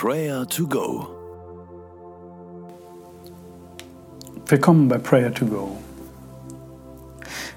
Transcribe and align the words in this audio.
Prayer 0.00 0.46
to 0.46 0.64
Go. 0.64 1.08
Willkommen 4.46 4.86
bei 4.86 4.96
Prayer 4.96 5.34
to 5.34 5.44
Go. 5.44 5.76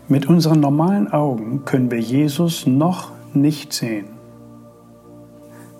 Mit 0.08 0.26
unseren 0.26 0.60
normalen 0.60 1.14
Augen 1.14 1.66
können 1.66 1.92
wir 1.92 2.00
Jesus 2.00 2.66
noch 2.66 3.12
nicht 3.36 3.74
sehen. 3.74 4.08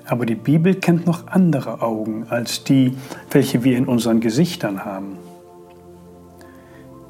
Aber 0.06 0.28
die 0.28 0.36
Bibel 0.36 0.76
kennt 0.76 1.08
noch 1.08 1.26
andere 1.26 1.82
Augen 1.82 2.28
als 2.30 2.64
die, 2.64 2.96
welche 3.32 3.64
wir 3.64 3.76
in 3.76 3.88
unseren 3.88 4.20
Gesichtern 4.20 4.86
haben. 4.86 5.18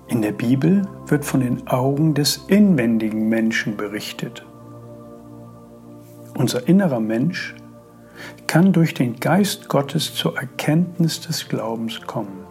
In 0.07 0.21
der 0.21 0.31
Bibel 0.31 0.87
wird 1.07 1.25
von 1.25 1.41
den 1.41 1.67
Augen 1.67 2.13
des 2.13 2.45
inwendigen 2.47 3.27
Menschen 3.27 3.75
berichtet. 3.75 4.45
Unser 6.37 6.69
innerer 6.69 7.01
Mensch 7.01 7.53
kann 8.51 8.73
durch 8.73 8.93
den 8.93 9.17
Geist 9.17 9.69
Gottes 9.69 10.13
zur 10.13 10.37
Erkenntnis 10.37 11.21
des 11.21 11.47
Glaubens 11.47 12.01
kommen. 12.05 12.45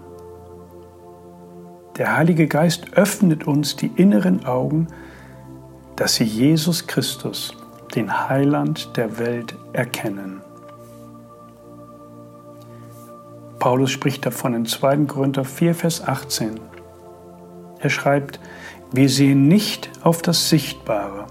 Der 1.99 2.17
Heilige 2.17 2.47
Geist 2.47 2.95
öffnet 2.95 3.47
uns 3.47 3.77
die 3.77 3.91
inneren 3.97 4.47
Augen, 4.47 4.87
dass 5.97 6.15
sie 6.15 6.25
Jesus 6.25 6.87
Christus, 6.87 7.55
den 7.95 8.31
Heiland 8.31 8.97
der 8.97 9.19
Welt, 9.19 9.55
erkennen. 9.75 10.41
Paulus 13.59 13.91
spricht 13.91 14.25
davon 14.25 14.55
in 14.55 14.65
2. 14.65 15.05
Korinther 15.05 15.45
4, 15.45 15.75
Vers 15.75 16.09
18. 16.09 16.61
Er 17.79 17.91
schreibt, 17.91 18.41
wir 18.91 19.11
sehen 19.11 19.49
nicht 19.49 19.91
auf 20.03 20.23
das 20.23 20.49
Sichtbare, 20.49 21.27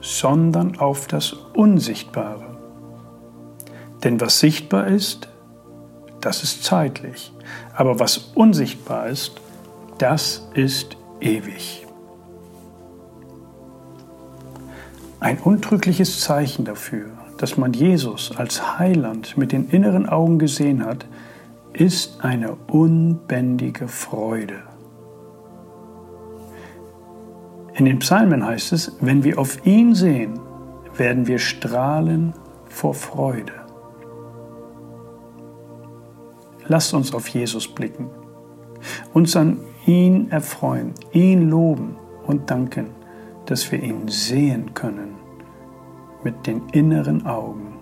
sondern 0.00 0.80
auf 0.80 1.06
das 1.06 1.34
Unsichtbare. 1.54 2.51
Denn 4.04 4.20
was 4.20 4.40
sichtbar 4.40 4.88
ist, 4.88 5.28
das 6.20 6.42
ist 6.42 6.64
zeitlich, 6.64 7.32
aber 7.74 7.98
was 7.98 8.18
unsichtbar 8.34 9.08
ist, 9.08 9.40
das 9.98 10.48
ist 10.54 10.96
ewig. 11.20 11.86
Ein 15.20 15.38
untrügliches 15.38 16.20
Zeichen 16.20 16.64
dafür, 16.64 17.10
dass 17.38 17.56
man 17.56 17.72
Jesus 17.72 18.32
als 18.36 18.78
Heiland 18.78 19.36
mit 19.36 19.52
den 19.52 19.68
inneren 19.68 20.08
Augen 20.08 20.38
gesehen 20.38 20.84
hat, 20.84 21.06
ist 21.72 22.24
eine 22.24 22.56
unbändige 22.68 23.88
Freude. 23.88 24.62
In 27.74 27.84
den 27.84 28.00
Psalmen 28.00 28.44
heißt 28.44 28.72
es, 28.72 28.96
wenn 29.00 29.24
wir 29.24 29.38
auf 29.38 29.64
ihn 29.64 29.94
sehen, 29.94 30.38
werden 30.96 31.26
wir 31.26 31.38
strahlen 31.38 32.34
vor 32.68 32.94
Freude. 32.94 33.61
Lasst 36.72 36.94
uns 36.94 37.12
auf 37.12 37.28
Jesus 37.28 37.68
blicken, 37.68 38.08
uns 39.12 39.36
an 39.36 39.60
ihn 39.84 40.30
erfreuen, 40.30 40.94
ihn 41.12 41.50
loben 41.50 41.96
und 42.26 42.48
danken, 42.48 42.86
dass 43.44 43.70
wir 43.70 43.82
ihn 43.82 44.08
sehen 44.08 44.72
können 44.72 45.16
mit 46.24 46.46
den 46.46 46.66
inneren 46.70 47.26
Augen. 47.26 47.81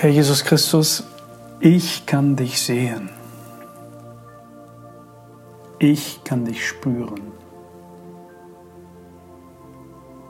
Herr 0.00 0.08
Jesus 0.08 0.42
Christus, 0.42 1.04
ich 1.60 2.06
kann 2.06 2.34
dich 2.34 2.58
sehen. 2.62 3.10
Ich 5.78 6.24
kann 6.24 6.46
dich 6.46 6.66
spüren. 6.66 7.20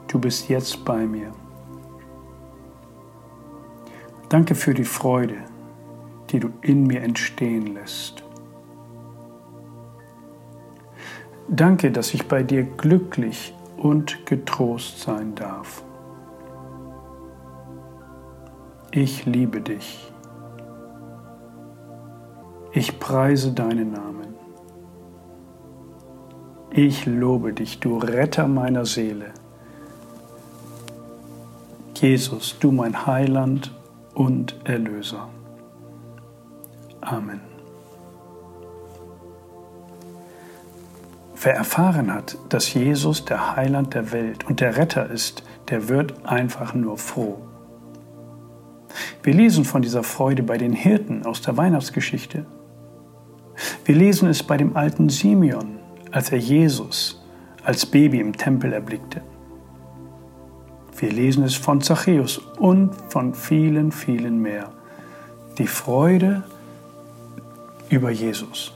Du 0.09 0.19
bist 0.19 0.49
jetzt 0.49 0.83
bei 0.83 1.05
mir. 1.05 1.31
Danke 4.27 4.55
für 4.55 4.73
die 4.73 4.83
Freude, 4.83 5.37
die 6.31 6.41
du 6.41 6.49
in 6.61 6.85
mir 6.85 7.01
entstehen 7.01 7.67
lässt. 7.67 8.25
Danke, 11.47 11.91
dass 11.91 12.13
ich 12.13 12.27
bei 12.27 12.43
dir 12.43 12.63
glücklich 12.63 13.53
und 13.77 14.25
getrost 14.25 14.99
sein 14.99 15.33
darf. 15.33 15.81
Ich 18.93 19.25
liebe 19.25 19.61
dich. 19.61 20.11
Ich 22.73 22.99
preise 22.99 23.53
deinen 23.53 23.93
Namen. 23.93 24.35
Ich 26.71 27.05
lobe 27.05 27.53
dich, 27.53 27.79
du 27.79 27.97
Retter 27.97 28.49
meiner 28.49 28.85
Seele. 28.85 29.33
Jesus, 31.95 32.57
du 32.59 32.73
mein 32.73 33.05
Heiland 33.05 33.73
und 34.13 34.59
Erlöser. 34.65 35.29
Amen. 36.99 37.39
Wer 41.41 41.55
erfahren 41.55 42.13
hat, 42.13 42.37
dass 42.49 42.73
Jesus 42.73 43.23
der 43.23 43.55
Heiland 43.55 43.93
der 43.93 44.11
Welt 44.11 44.45
und 44.47 44.59
der 44.59 44.75
Retter 44.75 45.09
ist, 45.09 45.43
der 45.69 45.87
wird 45.87 46.25
einfach 46.25 46.73
nur 46.73 46.97
froh. 46.97 47.39
Wir 49.23 49.33
lesen 49.33 49.65
von 49.65 49.81
dieser 49.81 50.03
Freude 50.03 50.43
bei 50.43 50.57
den 50.57 50.73
Hirten 50.73 51.25
aus 51.25 51.41
der 51.41 51.57
Weihnachtsgeschichte. 51.57 52.45
Wir 53.85 53.95
lesen 53.95 54.29
es 54.29 54.43
bei 54.43 54.57
dem 54.57 54.75
alten 54.75 55.09
Simeon, 55.09 55.79
als 56.11 56.31
er 56.31 56.39
Jesus 56.39 57.23
als 57.63 57.85
Baby 57.85 58.19
im 58.19 58.35
Tempel 58.35 58.73
erblickte. 58.73 59.21
Wir 60.97 61.11
lesen 61.11 61.43
es 61.43 61.55
von 61.55 61.81
Zachäus 61.81 62.37
und 62.37 62.91
von 63.09 63.33
vielen, 63.33 63.91
vielen 63.91 64.41
mehr. 64.41 64.69
Die 65.57 65.67
Freude 65.67 66.43
über 67.89 68.11
Jesus. 68.11 68.73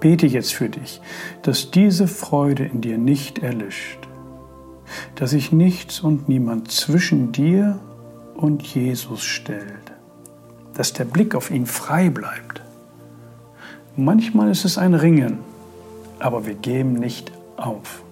Bete 0.00 0.26
jetzt 0.26 0.54
für 0.54 0.68
dich, 0.68 1.00
dass 1.42 1.70
diese 1.70 2.06
Freude 2.06 2.64
in 2.64 2.80
dir 2.80 2.98
nicht 2.98 3.40
erlischt, 3.40 3.98
dass 5.16 5.30
sich 5.30 5.50
nichts 5.50 6.00
und 6.00 6.28
niemand 6.28 6.70
zwischen 6.70 7.32
dir 7.32 7.80
und 8.38 8.62
Jesus 8.62 9.24
stellt, 9.24 9.92
dass 10.74 10.92
der 10.92 11.04
Blick 11.04 11.34
auf 11.34 11.50
ihn 11.50 11.66
frei 11.66 12.08
bleibt. 12.08 12.62
Manchmal 13.96 14.50
ist 14.50 14.64
es 14.64 14.78
ein 14.78 14.94
Ringen, 14.94 15.40
aber 16.20 16.46
wir 16.46 16.54
geben 16.54 16.92
nicht 16.92 17.32
auf. 17.56 18.04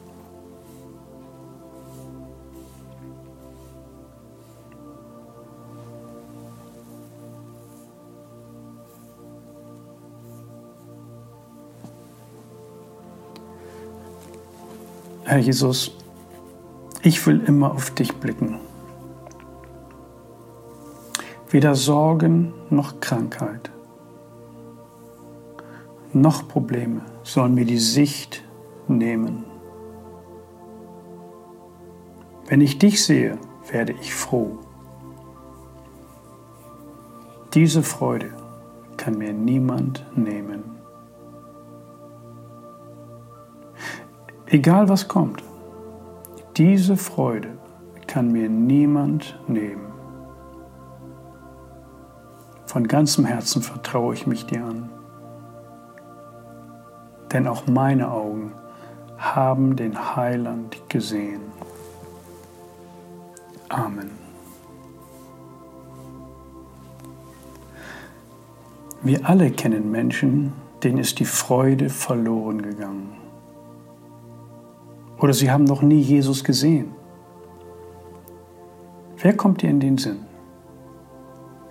Herr 15.25 15.39
Jesus, 15.39 15.93
ich 17.03 17.25
will 17.27 17.41
immer 17.47 17.71
auf 17.73 17.91
dich 17.91 18.13
blicken 18.15 18.59
weder 21.49 21.75
Sorgen 21.75 22.53
noch 22.71 23.01
Krankheit, 23.01 23.71
noch 26.13 26.49
Probleme 26.49 27.03
sollen 27.23 27.55
mir 27.55 27.65
die 27.65 27.79
Sicht 27.79 28.43
nehmen. 28.89 29.45
Wenn 32.49 32.61
ich 32.61 32.79
dich 32.79 33.05
sehe, 33.05 33.39
werde 33.71 33.93
ich 34.01 34.15
froh. 34.15 34.59
Diese 37.55 37.83
Freude 37.83 38.33
kann 38.97 39.19
mir 39.19 39.33
niemand 39.33 40.05
nehmen. 40.17 40.63
Egal 44.47 44.89
was 44.89 45.09
kommt, 45.09 45.43
diese 46.57 46.97
Freude 46.97 47.59
kann 48.07 48.31
mir 48.31 48.49
niemand 48.49 49.39
nehmen. 49.49 49.96
Von 52.67 52.89
ganzem 52.89 53.25
Herzen 53.25 53.63
vertraue 53.63 54.15
ich 54.15 54.27
mich 54.27 54.47
dir 54.47 54.65
an. 54.65 54.91
Denn 57.33 57.47
auch 57.47 57.67
meine 57.67 58.11
Augen 58.11 58.53
haben 59.17 59.77
den 59.77 60.17
Heiland 60.17 60.77
gesehen. 60.89 61.41
Amen. 63.69 64.11
Wir 69.03 69.29
alle 69.29 69.51
kennen 69.51 69.91
Menschen, 69.91 70.53
denen 70.83 70.99
ist 70.99 71.19
die 71.21 71.25
Freude 71.25 71.91
verloren 71.91 72.63
gegangen. 72.63 73.17
Oder 75.19 75.33
sie 75.33 75.51
haben 75.51 75.65
noch 75.65 75.83
nie 75.83 76.01
Jesus 76.01 76.45
gesehen. 76.45 76.93
Wer 79.19 79.37
kommt 79.37 79.63
dir 79.63 79.71
in 79.71 79.81
den 79.81 79.97
Sinn? 79.97 80.27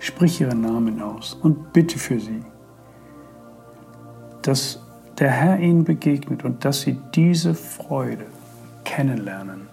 Sprich 0.06 0.40
ihren 0.40 0.60
Namen 0.60 1.02
aus 1.02 1.34
und 1.34 1.72
bitte 1.72 1.98
für 1.98 2.20
sie, 2.20 2.44
dass 4.40 4.80
der 5.18 5.32
Herr 5.32 5.58
ihnen 5.58 5.82
begegnet 5.82 6.44
und 6.44 6.64
dass 6.64 6.82
sie 6.82 6.96
diese 7.12 7.56
Freude 7.56 8.26
kennenlernen. 8.84 9.66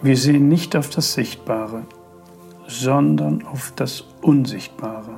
Wir 0.00 0.16
sehen 0.16 0.48
nicht 0.48 0.76
auf 0.76 0.90
das 0.90 1.14
Sichtbare, 1.14 1.82
sondern 2.80 3.44
auf 3.46 3.72
das 3.76 4.04
Unsichtbare. 4.22 5.14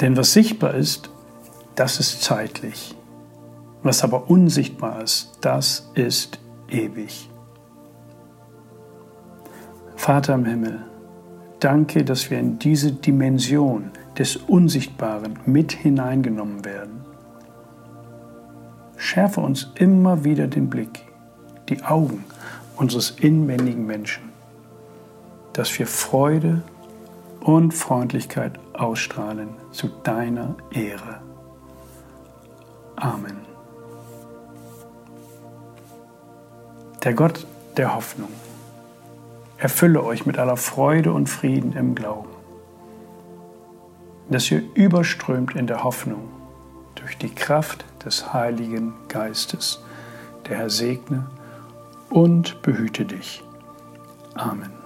Denn 0.00 0.16
was 0.16 0.32
sichtbar 0.32 0.74
ist, 0.74 1.10
das 1.74 2.00
ist 2.00 2.22
zeitlich. 2.22 2.94
Was 3.82 4.02
aber 4.02 4.30
unsichtbar 4.30 5.02
ist, 5.02 5.38
das 5.40 5.90
ist 5.94 6.38
ewig. 6.68 7.30
Vater 9.96 10.34
im 10.34 10.44
Himmel, 10.44 10.84
danke, 11.60 12.04
dass 12.04 12.30
wir 12.30 12.38
in 12.38 12.58
diese 12.58 12.92
Dimension 12.92 13.90
des 14.18 14.36
Unsichtbaren 14.36 15.38
mit 15.46 15.72
hineingenommen 15.72 16.64
werden. 16.64 17.04
Schärfe 18.96 19.40
uns 19.40 19.72
immer 19.74 20.24
wieder 20.24 20.46
den 20.46 20.70
Blick, 20.70 21.02
die 21.68 21.82
Augen 21.82 22.24
unseres 22.76 23.10
inwendigen 23.10 23.86
Menschen, 23.86 24.25
dass 25.56 25.78
wir 25.78 25.86
Freude 25.86 26.60
und 27.40 27.72
Freundlichkeit 27.72 28.60
ausstrahlen 28.74 29.48
zu 29.72 29.88
deiner 30.02 30.54
Ehre. 30.70 31.20
Amen. 32.96 33.38
Der 37.02 37.14
Gott 37.14 37.46
der 37.78 37.94
Hoffnung 37.94 38.28
erfülle 39.56 40.04
euch 40.04 40.26
mit 40.26 40.38
aller 40.38 40.58
Freude 40.58 41.12
und 41.12 41.26
Frieden 41.26 41.72
im 41.72 41.94
Glauben, 41.94 42.28
dass 44.28 44.50
ihr 44.50 44.62
überströmt 44.74 45.56
in 45.56 45.66
der 45.66 45.84
Hoffnung 45.84 46.28
durch 46.96 47.16
die 47.16 47.34
Kraft 47.34 47.86
des 48.04 48.34
Heiligen 48.34 48.92
Geistes. 49.08 49.82
Der 50.48 50.58
Herr 50.58 50.70
segne 50.70 51.26
und 52.10 52.60
behüte 52.60 53.06
dich. 53.06 53.42
Amen. 54.34 54.85